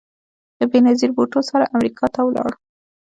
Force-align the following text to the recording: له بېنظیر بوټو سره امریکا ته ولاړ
له 0.59 0.65
بېنظیر 0.71 1.11
بوټو 1.17 1.39
سره 1.49 1.71
امریکا 1.75 2.05
ته 2.13 2.21
ولاړ 2.23 2.51